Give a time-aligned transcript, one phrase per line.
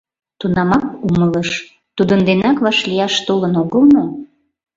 [0.39, 1.49] Тунамак умылыш:
[1.95, 4.05] тудын денак вашлияш толын огыл мо?